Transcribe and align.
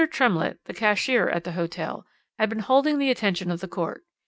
Tremlett, 0.09 0.57
the 0.65 0.73
cashier 0.73 1.29
at 1.29 1.43
the 1.43 1.51
hotel, 1.51 2.07
had 2.39 2.49
been 2.49 2.57
holding 2.61 2.97
the 2.97 3.11
attention 3.11 3.51
of 3.51 3.59
the 3.59 3.67
court. 3.67 4.03